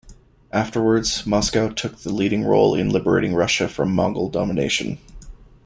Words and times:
Afterwards, 0.51 1.27
Moscow 1.27 1.69
took 1.69 1.99
the 1.99 2.11
leading 2.11 2.43
role 2.43 2.73
in 2.73 2.89
liberating 2.89 3.35
Russia 3.35 3.67
from 3.67 3.93
Mongol 3.93 4.29
domination. 4.31 4.97